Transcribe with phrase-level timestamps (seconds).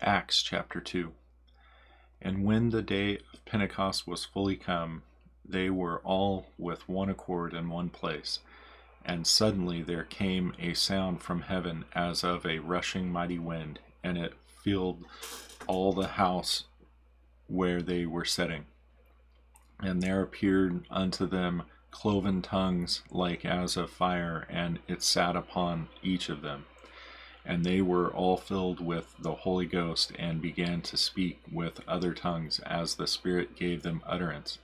[0.00, 1.12] Acts chapter 2.
[2.20, 5.02] And when the day of Pentecost was fully come,
[5.44, 8.40] they were all with one accord in one place.
[9.04, 14.18] And suddenly there came a sound from heaven as of a rushing mighty wind, and
[14.18, 15.04] it filled
[15.66, 16.64] all the house
[17.46, 18.64] where they were sitting.
[19.80, 25.88] And there appeared unto them cloven tongues like as of fire, and it sat upon
[26.02, 26.64] each of them.
[27.46, 32.14] And they were all filled with the Holy Ghost, and began to speak with other
[32.14, 34.58] tongues as the Spirit gave them utterance.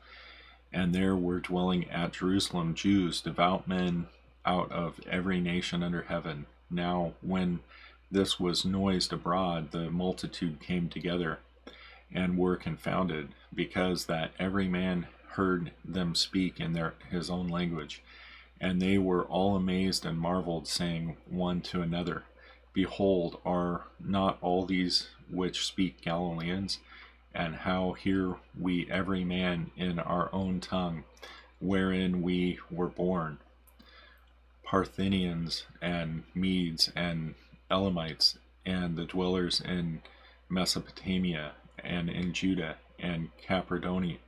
[0.73, 4.07] And there were dwelling at Jerusalem Jews, devout men
[4.47, 6.47] out of every nation under heaven.
[6.71, 7.61] Now, when
[8.11, 11.41] this was noised abroad, the multitude came together
[12.13, 18.03] and were confounded, because that every man heard them speak in their his own language.
[18.61, 22.25] And they were all amazed and marveled, saying one to another,
[22.73, 26.79] Behold, are not all these which speak Galileans?
[27.35, 31.05] And how hear we every man in our own tongue,
[31.61, 33.39] wherein we were born?
[34.65, 37.35] Parthians and Medes and
[37.71, 40.03] Elamites and the dwellers in
[40.49, 44.19] Mesopotamia and in Judah and Cappadocia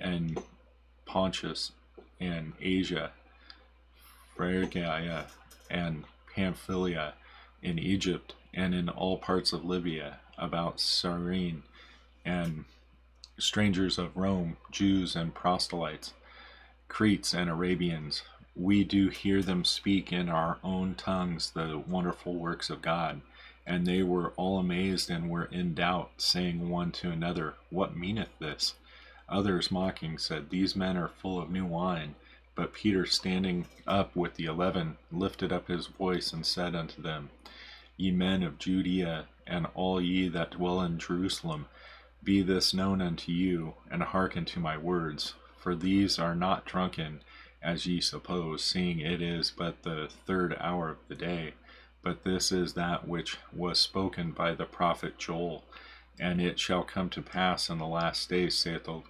[0.00, 0.38] and
[1.04, 1.72] Pontus
[2.20, 3.12] and Asia,
[4.36, 5.26] Phrygia
[5.70, 7.14] and Pamphylia,
[7.66, 11.64] in Egypt and in all parts of Libya, about Cyrene,
[12.24, 12.64] and
[13.38, 16.14] strangers of Rome, Jews and proselytes,
[16.88, 18.22] Cretes and Arabians,
[18.54, 23.20] we do hear them speak in our own tongues the wonderful works of God.
[23.66, 28.38] And they were all amazed and were in doubt, saying one to another, What meaneth
[28.38, 28.74] this?
[29.28, 32.14] Others mocking said, These men are full of new wine.
[32.54, 37.28] But Peter, standing up with the eleven, lifted up his voice and said unto them,
[37.98, 41.66] Ye men of Judea, and all ye that dwell in Jerusalem,
[42.22, 45.34] be this known unto you, and hearken to my words.
[45.56, 47.22] For these are not drunken,
[47.62, 51.54] as ye suppose, seeing it is but the third hour of the day.
[52.02, 55.64] But this is that which was spoken by the prophet Joel.
[56.20, 59.02] And it shall come to pass in the last days, saith the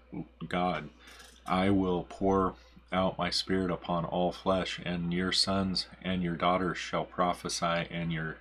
[0.48, 0.90] God,
[1.46, 2.54] I will pour
[2.92, 8.12] out my spirit upon all flesh, and your sons and your daughters shall prophesy, and
[8.12, 8.38] your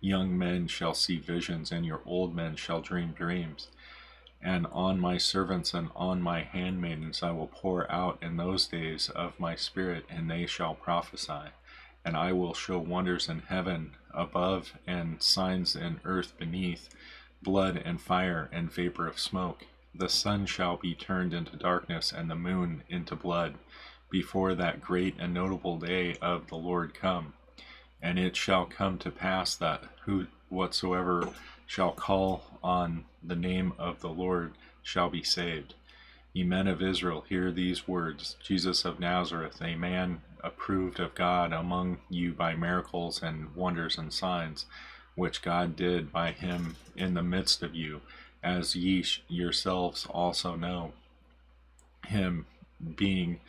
[0.00, 3.68] young men shall see visions, and your old men shall dream dreams.
[4.40, 9.08] And on my servants and on my handmaidens I will pour out in those days
[9.10, 11.50] of my spirit, and they shall prophesy.
[12.04, 16.88] And I will show wonders in heaven above and signs in earth beneath,
[17.42, 19.66] blood and fire and vapor of smoke.
[19.94, 23.56] The sun shall be turned into darkness, and the moon into blood,
[24.10, 27.34] before that great and notable day of the Lord come.
[28.00, 31.30] And it shall come to pass that who whatsoever
[31.66, 35.74] shall call on the name of the Lord shall be saved.
[36.32, 41.52] Ye men of Israel, hear these words Jesus of Nazareth, a man approved of God
[41.52, 44.66] among you by miracles and wonders and signs,
[45.14, 48.00] which God did by him in the midst of you,
[48.42, 50.92] as ye yourselves also know.
[52.06, 52.46] Him
[52.96, 53.40] being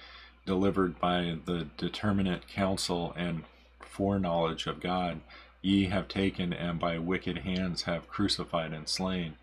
[0.45, 3.43] delivered by the determinate counsel and
[3.89, 5.21] foreknowledge of God
[5.61, 9.35] ye have taken and by wicked hands have crucified and slain,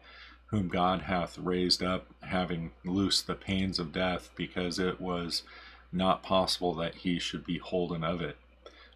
[0.47, 5.43] whom God hath raised up, having loosed the pains of death, because it was
[5.93, 8.37] not possible that he should be holden of it.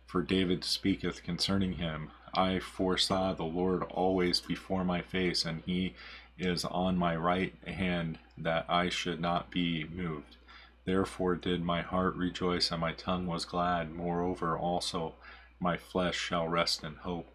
[0.06, 5.94] For David speaketh concerning him, I foresaw the Lord always before my face, and he
[6.38, 10.36] is on my right hand, that I should not be moved.
[10.84, 13.92] Therefore did my heart rejoice, and my tongue was glad.
[13.92, 15.14] Moreover also
[15.60, 17.28] my flesh shall rest in hope,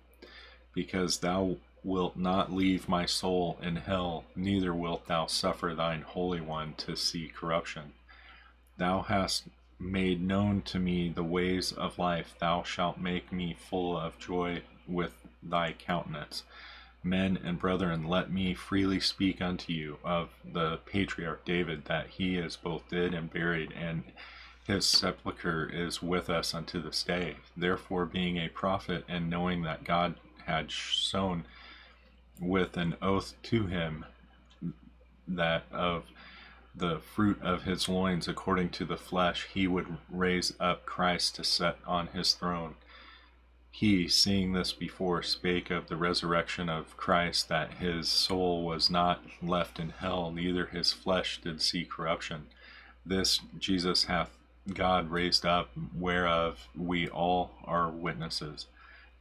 [0.73, 6.41] because thou wilt not leave my soul in hell, neither wilt thou suffer thine Holy
[6.41, 7.93] One to see corruption.
[8.77, 9.47] Thou hast
[9.77, 14.63] made known to me the ways of life, thou shalt make me full of joy
[14.87, 16.43] with thy countenance.
[17.03, 22.35] Men and brethren, let me freely speak unto you of the patriarch David, that he
[22.35, 24.03] is both dead and buried, and
[24.67, 27.37] his sepulchre is with us unto this day.
[27.55, 30.15] Therefore, being a prophet, and knowing that God
[30.45, 31.45] had sown
[32.39, 34.05] with an oath to him
[35.27, 36.05] that of
[36.75, 41.43] the fruit of his loins, according to the flesh, he would raise up Christ to
[41.43, 42.75] set on his throne.
[43.71, 49.23] He, seeing this before, spake of the resurrection of Christ, that his soul was not
[49.41, 52.47] left in hell, neither his flesh did see corruption.
[53.05, 54.31] This Jesus hath
[54.73, 58.67] God raised up, whereof we all are witnesses.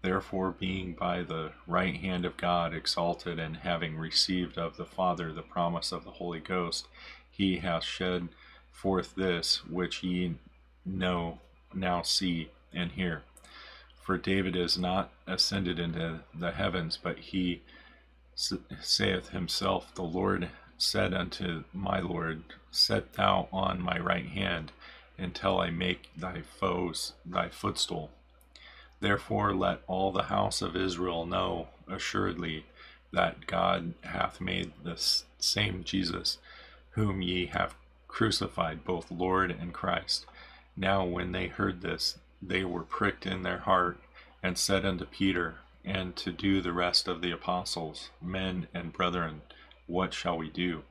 [0.02, 5.32] Therefore, being by the right hand of God exalted, and having received of the Father
[5.32, 6.88] the promise of the Holy Ghost,
[7.30, 8.28] he hath shed
[8.70, 10.36] forth this which ye
[10.84, 11.38] know
[11.72, 13.22] now see and hear.
[14.02, 17.62] For David is not ascended into the heavens, but he
[18.34, 24.72] saith himself, The Lord said unto my Lord, Set thou on my right hand,
[25.18, 28.10] until I make thy foes thy footstool.
[29.00, 32.64] Therefore let all the house of Israel know assuredly
[33.12, 36.38] that God hath made this same Jesus,
[36.92, 37.74] whom ye have
[38.08, 40.26] crucified, both Lord and Christ.
[40.76, 43.98] Now when they heard this, they were pricked in their heart,
[44.42, 49.42] and said unto Peter, and to do the rest of the apostles, Men and brethren,
[49.86, 50.82] what shall we do?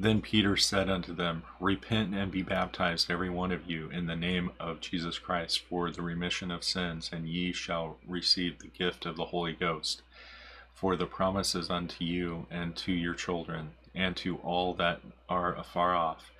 [0.00, 4.16] Then Peter said unto them, Repent and be baptized, every one of you, in the
[4.16, 9.04] name of Jesus Christ, for the remission of sins, and ye shall receive the gift
[9.04, 10.00] of the Holy Ghost.
[10.72, 15.54] For the promise is unto you and to your children, and to all that are
[15.54, 16.32] afar off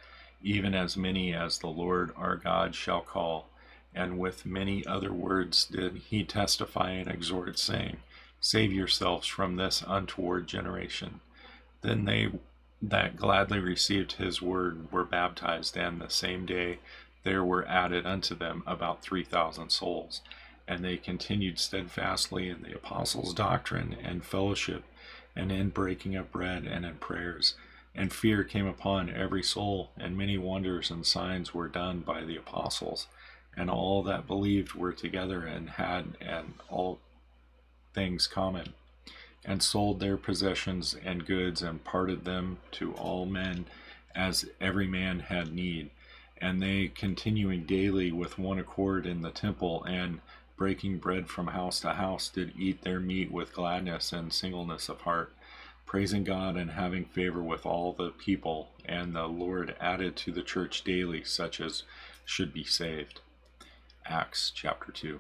[0.43, 3.51] even as many as the Lord our God shall call.
[3.95, 7.99] And with many other words did he testify and exhort, saying,
[8.41, 11.21] Save yourselves from this untoward generation.
[11.83, 12.31] Then they
[12.83, 16.79] that gladly received his word were baptized, and the same day
[17.23, 20.23] there were added unto them about three thousand souls.
[20.67, 24.85] And they continued steadfastly in the apostles' doctrine and fellowship,
[25.35, 27.55] and in breaking of bread and in prayers.
[27.95, 32.37] And fear came upon every soul, and many wonders and signs were done by the
[32.37, 33.09] apostles.
[33.57, 37.01] And all that believed were together and had and all
[37.93, 38.75] things common,
[39.45, 43.67] and sold their possessions and goods, and parted them to all men
[44.15, 45.91] as every man had need.
[46.39, 50.21] And they continuing daily with one accord in the temple, and
[50.57, 55.01] breaking bread from house to house, did eat their meat with gladness and singleness of
[55.03, 55.33] heart
[55.91, 60.41] praising God and having favor with all the people, and the Lord added to the
[60.41, 61.83] church daily such as
[62.25, 63.21] should be saved.
[64.07, 65.19] Acts chapter 2.